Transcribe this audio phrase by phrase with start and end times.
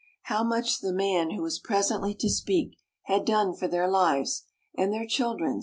[0.23, 4.91] How much the man who was presently to speak had done for their lives, and
[4.91, 5.59] their children's, and the country!